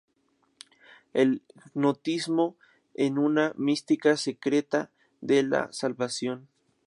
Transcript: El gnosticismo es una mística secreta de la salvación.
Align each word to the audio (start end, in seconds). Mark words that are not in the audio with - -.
El 1.13 1.43
gnosticismo 1.75 2.57
es 2.95 3.11
una 3.11 3.53
mística 3.55 4.17
secreta 4.17 4.89
de 5.21 5.43
la 5.43 5.71
salvación. 5.71 6.47